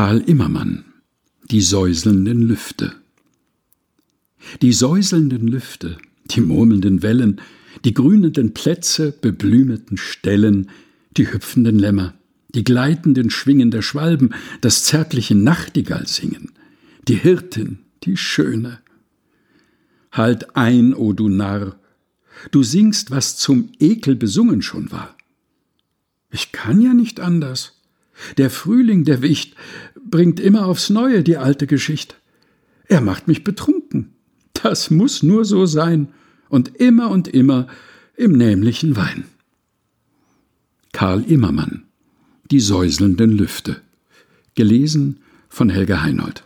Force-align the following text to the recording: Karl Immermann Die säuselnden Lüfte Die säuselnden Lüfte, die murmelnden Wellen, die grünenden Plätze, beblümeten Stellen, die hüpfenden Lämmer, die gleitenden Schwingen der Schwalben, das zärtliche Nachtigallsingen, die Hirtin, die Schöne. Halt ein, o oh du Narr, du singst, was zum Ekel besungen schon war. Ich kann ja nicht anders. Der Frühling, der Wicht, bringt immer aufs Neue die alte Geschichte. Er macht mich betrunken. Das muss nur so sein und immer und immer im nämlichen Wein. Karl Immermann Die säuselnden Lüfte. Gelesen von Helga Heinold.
Karl 0.00 0.20
Immermann 0.20 0.86
Die 1.50 1.60
säuselnden 1.60 2.40
Lüfte 2.40 2.94
Die 4.62 4.72
säuselnden 4.72 5.46
Lüfte, 5.46 5.98
die 6.24 6.40
murmelnden 6.40 7.02
Wellen, 7.02 7.38
die 7.84 7.92
grünenden 7.92 8.54
Plätze, 8.54 9.12
beblümeten 9.12 9.98
Stellen, 9.98 10.70
die 11.18 11.30
hüpfenden 11.30 11.78
Lämmer, 11.78 12.14
die 12.54 12.64
gleitenden 12.64 13.28
Schwingen 13.28 13.70
der 13.70 13.82
Schwalben, 13.82 14.30
das 14.62 14.84
zärtliche 14.84 15.34
Nachtigallsingen, 15.34 16.50
die 17.06 17.16
Hirtin, 17.16 17.80
die 18.04 18.16
Schöne. 18.16 18.78
Halt 20.12 20.56
ein, 20.56 20.94
o 20.94 21.08
oh 21.08 21.12
du 21.12 21.28
Narr, 21.28 21.76
du 22.52 22.62
singst, 22.62 23.10
was 23.10 23.36
zum 23.36 23.68
Ekel 23.78 24.16
besungen 24.16 24.62
schon 24.62 24.90
war. 24.92 25.14
Ich 26.30 26.52
kann 26.52 26.80
ja 26.80 26.94
nicht 26.94 27.20
anders. 27.20 27.79
Der 28.36 28.50
Frühling, 28.50 29.04
der 29.04 29.22
Wicht, 29.22 29.54
bringt 30.04 30.40
immer 30.40 30.66
aufs 30.66 30.90
Neue 30.90 31.22
die 31.22 31.36
alte 31.36 31.66
Geschichte. 31.66 32.14
Er 32.86 33.00
macht 33.00 33.28
mich 33.28 33.44
betrunken. 33.44 34.12
Das 34.52 34.90
muss 34.90 35.22
nur 35.22 35.44
so 35.44 35.66
sein 35.66 36.08
und 36.48 36.76
immer 36.76 37.10
und 37.10 37.28
immer 37.28 37.68
im 38.16 38.32
nämlichen 38.32 38.96
Wein. 38.96 39.24
Karl 40.92 41.22
Immermann 41.22 41.84
Die 42.50 42.60
säuselnden 42.60 43.30
Lüfte. 43.30 43.80
Gelesen 44.54 45.20
von 45.48 45.70
Helga 45.70 46.02
Heinold. 46.02 46.44